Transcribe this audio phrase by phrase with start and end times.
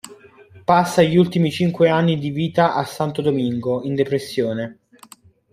[0.65, 4.79] Passa gli ultimi cinque anni di vita a Santo Domingo, in depressione.